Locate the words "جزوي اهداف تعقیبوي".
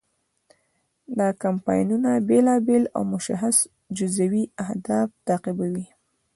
3.97-5.85